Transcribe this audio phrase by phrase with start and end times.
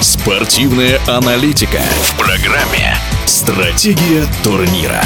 [0.00, 2.96] Спортивная аналитика в программе
[3.26, 5.02] «Стратегия турнира».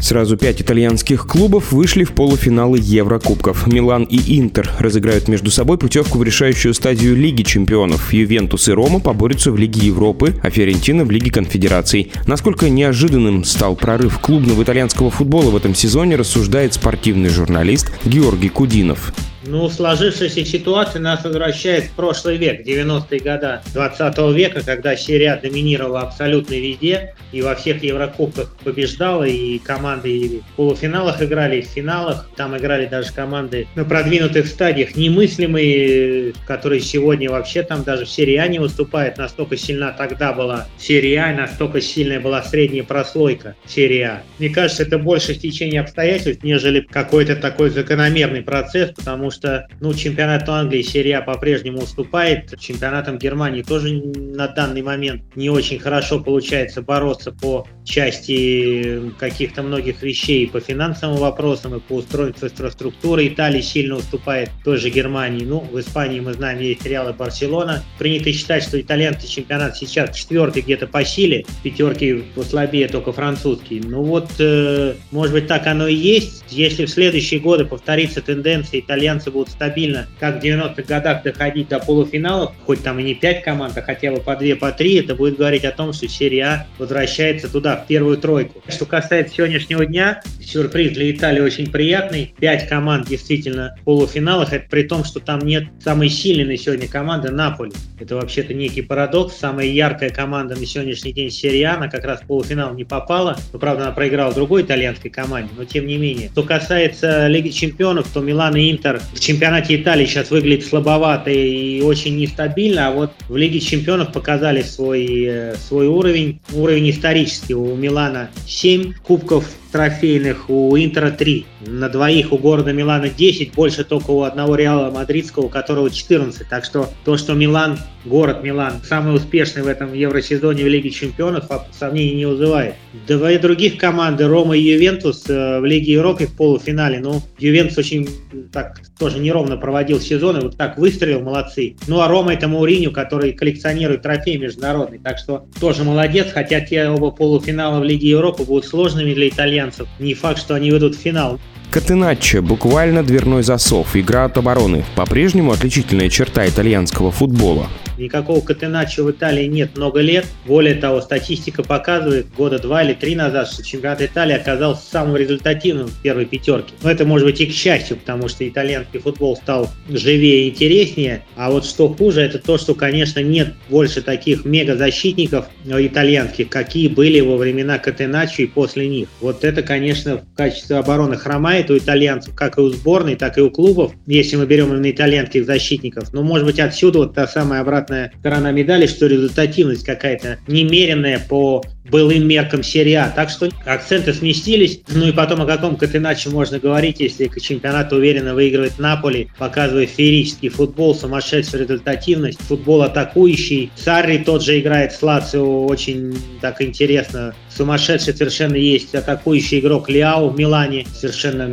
[0.00, 3.66] Сразу пять итальянских клубов вышли в полуфиналы Еврокубков.
[3.66, 8.10] Милан и Интер разыграют между собой путевку в решающую стадию Лиги чемпионов.
[8.10, 12.10] Ювентус и Рома поборются в Лиге Европы, а Фиорентина в Лиге конфедераций.
[12.26, 19.12] Насколько неожиданным стал прорыв клубного итальянского футбола в этом сезоне, рассуждает спортивный журналист Георгий Кудинов.
[19.46, 26.00] Ну, сложившаяся ситуация нас возвращает в прошлый век, 90-е годы 20 века, когда серия доминировала
[26.00, 31.66] абсолютно везде, и во всех Еврокубках побеждала, и команды и в полуфиналах играли, и в
[31.66, 32.28] финалах.
[32.36, 38.36] Там играли даже команды на продвинутых стадиях, немыслимые, которые сегодня вообще там даже в серии
[38.36, 39.18] А не выступают.
[39.18, 44.22] Настолько сильна тогда была серия А, настолько сильная была средняя прослойка серии А.
[44.38, 49.92] Мне кажется, это больше стечение обстоятельств, нежели какой-то такой закономерный процесс, потому что что ну,
[49.94, 52.58] чемпионат Англии серия по-прежнему уступает.
[52.58, 60.02] Чемпионатом Германии тоже на данный момент не очень хорошо получается бороться по части каких-то многих
[60.02, 63.28] вещей, по финансовым вопросам и по устройству инфраструктуры.
[63.28, 65.44] Италия сильно уступает той же Германии.
[65.44, 67.82] Ну, в Испании мы знаем, есть Реал и Барселона.
[67.98, 73.80] Принято считать, что итальянский чемпионат сейчас четвертый где-то по силе, пятерки послабее только французский.
[73.80, 76.44] Ну вот, э, может быть, так оно и есть.
[76.50, 81.78] Если в следующие годы повторится тенденция итальянцы будут стабильно, как в 90-х годах, доходить до
[81.78, 85.14] полуфиналов, хоть там и не 5 команд, а хотя бы по 2, по 3, это
[85.14, 88.62] будет говорить о том, что серия А возвращается туда, в первую тройку.
[88.68, 92.34] Что касается сегодняшнего дня, сюрприз для Италии очень приятный.
[92.38, 96.88] 5 команд действительно в полуфиналах, это при том, что там нет самой сильной на сегодня
[96.88, 97.72] команды Наполи.
[97.98, 99.36] Это вообще-то некий парадокс.
[99.36, 103.36] Самая яркая команда на сегодняшний день серия А, как раз в полуфинал не попала.
[103.52, 106.28] Ну, правда, она проиграла другой итальянской команде, но тем не менее.
[106.28, 111.80] Что касается Лиги Чемпионов, то Милан и Интер в чемпионате Италии сейчас выглядит слабовато и
[111.80, 117.54] очень нестабильно, а вот в Лиге чемпионов показали свой, э, свой уровень, уровень исторический.
[117.54, 119.44] У Милана 7 кубков
[119.76, 121.44] трофейных, у Интера 3.
[121.66, 126.48] На двоих у города Милана 10, больше только у одного Реала Мадридского, у которого 14.
[126.48, 131.44] Так что то, что Милан, город Милан, самый успешный в этом евросезоне в Лиге Чемпионов,
[131.78, 132.76] сомнений не вызывает.
[133.06, 137.00] Две других команды, Рома и Ювентус, э, в Лиге Европы в полуфинале.
[137.00, 138.08] Ну, Ювентус очень
[138.52, 141.76] так тоже неровно проводил сезон, и вот так выстрелил, молодцы.
[141.86, 144.98] Ну, а Рома это Мауриню, который коллекционирует трофей международный.
[144.98, 149.65] Так что тоже молодец, хотя те оба полуфинала в Лиге Европы будут сложными для итальянцев.
[149.98, 151.40] Не факт, что они выйдут в финал.
[151.76, 154.82] Катеначчо– буквально дверной засов, игра от обороны.
[154.94, 157.68] По-прежнему отличительная черта итальянского футбола.
[157.98, 160.26] Никакого Катеначо в Италии нет много лет.
[160.46, 165.86] Более того, статистика показывает года два или три назад, что чемпионат Италии оказался самым результативным
[165.86, 166.74] в первой пятерке.
[166.82, 171.22] Но это может быть и к счастью, потому что итальянский футбол стал живее и интереснее.
[171.36, 177.20] А вот что хуже, это то, что, конечно, нет больше таких мега-защитников итальянских, какие были
[177.20, 179.08] во времена Катеначо и после них.
[179.22, 183.40] Вот это, конечно, в качестве обороны хромает у итальянцев, как и у сборной, так и
[183.40, 186.12] у клубов, если мы берем именно итальянских защитников.
[186.12, 191.62] Но, может быть, отсюда вот та самая обратная сторона медали, что результативность какая-то немеренная по
[191.90, 193.10] былым меркам серии А.
[193.10, 194.80] Так что акценты сместились.
[194.88, 199.86] Ну и потом о каком как иначе можно говорить, если чемпионат уверенно выигрывает Наполи, показывая
[199.86, 203.70] феерический футбол, сумасшедшую результативность, футбол атакующий.
[203.76, 207.34] Сарри тот же играет с Лацио очень так интересно.
[207.54, 210.86] Сумасшедший совершенно есть атакующий игрок Лиау в Милане.
[210.94, 211.48] Совершенно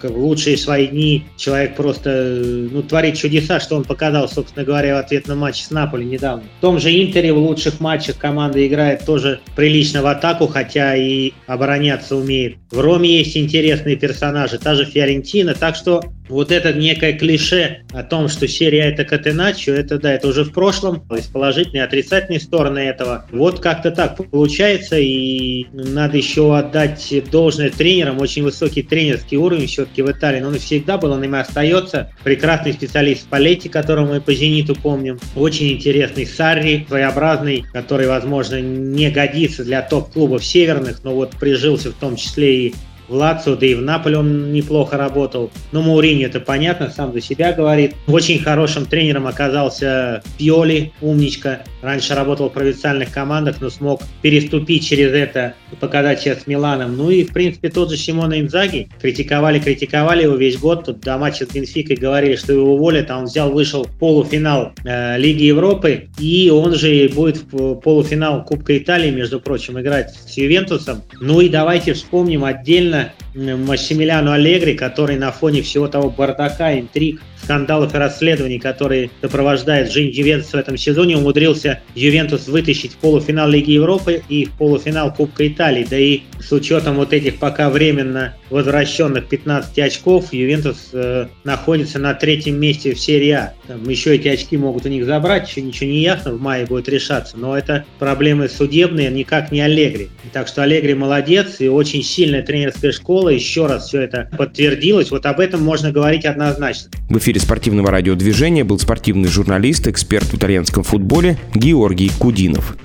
[0.00, 2.42] как в лучшие свои дни человек просто
[2.72, 6.44] ну, творит чудеса, что он показал, собственно говоря, в ответ на матч с Наполи недавно.
[6.58, 11.32] В том же Интере в лучших матчах команда играет тоже прилично в атаку, хотя и
[11.48, 12.58] обороняться умеет.
[12.70, 18.04] В Роме есть интересные персонажи, та же Фиорентина, так что вот это некое клише о
[18.04, 22.38] том, что серия это Катеначо, это да, это уже в прошлом, есть положительные и отрицательные
[22.38, 23.26] стороны этого.
[23.32, 30.02] Вот как-то так получается, и надо еще отдать должное тренерам, очень высокий тренерский уровень все-таки
[30.02, 32.12] в Италии, но он всегда был, он им и остается.
[32.22, 38.60] Прекрасный специалист в Палете, которого мы по «Зениту» помним, очень интересный Сарри, своеобразный, который, возможно,
[38.60, 42.74] не годится для топ-клубов северных, но вот прижился в том числе и
[43.08, 45.50] в Лацио, да и в Наполе он неплохо работал.
[45.72, 47.94] Но Маурини это понятно, сам за себя говорит.
[48.06, 51.60] Очень хорошим тренером оказался Пьоли, умничка.
[51.82, 56.96] Раньше работал в провинциальных командах, но смог переступить через это и показать себя с Миланом.
[56.96, 58.88] Ну и, в принципе, тот же Симона Инзаги.
[59.00, 60.84] Критиковали, критиковали его весь год.
[60.84, 64.72] Тут до матча с Бенфикой говорили, что его уволят, а он взял, вышел в полуфинал
[64.84, 66.08] э, Лиги Европы.
[66.18, 71.02] И он же будет в полуфинал Кубка Италии, между прочим, играть с Ювентусом.
[71.20, 72.97] Ну и давайте вспомним отдельно
[73.34, 79.90] именно Массимилиану Аллегри, который на фоне всего того бардака, интриг, скандалов и расследований, которые сопровождают
[79.90, 85.14] жизнь Ювентуса в этом сезоне, умудрился Ювентус вытащить в полуфинал Лиги Европы и в полуфинал
[85.14, 85.86] Кубка Италии.
[85.88, 92.14] Да и с учетом вот этих пока временно возвращенных 15 очков, Ювентус э, находится на
[92.14, 93.54] третьем месте в серии А.
[93.66, 96.88] Там еще эти очки могут у них забрать, еще ничего не ясно, в мае будет
[96.88, 97.36] решаться.
[97.36, 100.08] Но это проблемы судебные, никак не Аллегри.
[100.32, 103.30] Так что Аллегри молодец и очень сильная тренерская школа.
[103.30, 105.10] Еще раз все это подтвердилось.
[105.10, 106.90] Вот об этом можно говорить однозначно.
[107.08, 112.76] В эфире спортивного радиодвижения был спортивный журналист, эксперт в итальянском футболе Георгий Кудинов.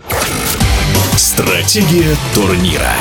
[1.16, 2.94] Стратегия турнира.